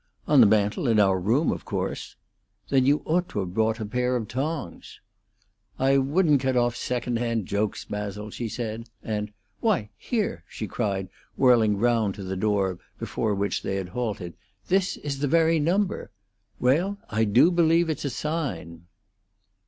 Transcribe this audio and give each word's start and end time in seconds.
"On 0.27 0.39
the 0.41 0.47
mantel 0.47 0.87
in 0.87 0.99
our 0.99 1.19
room, 1.19 1.51
of 1.51 1.63
course." 1.63 2.15
"Then 2.69 2.87
you 2.87 3.03
ought 3.05 3.29
to 3.29 3.39
have 3.41 3.53
brought 3.53 3.79
a 3.79 3.85
pair 3.85 4.15
of 4.15 4.27
tongs." 4.27 4.99
"I 5.77 5.99
wouldn't 5.99 6.41
get 6.41 6.57
off 6.57 6.75
second 6.75 7.19
hand 7.19 7.45
jokes, 7.45 7.85
Basil," 7.85 8.31
she 8.31 8.49
said; 8.49 8.89
and 9.03 9.31
"Why, 9.59 9.91
here!" 9.95 10.43
she 10.49 10.65
cried, 10.65 11.07
whirling 11.37 11.77
round 11.77 12.15
to 12.15 12.23
the 12.23 12.35
door 12.35 12.79
before 12.97 13.35
which 13.35 13.61
they 13.61 13.75
had 13.75 13.89
halted, 13.89 14.33
"this 14.69 14.97
is 14.97 15.19
the 15.19 15.27
very 15.27 15.59
number. 15.59 16.09
Well, 16.59 16.97
I 17.11 17.23
do 17.23 17.51
believe 17.51 17.87
it's 17.87 18.03
a 18.03 18.09
sign!" 18.09 18.87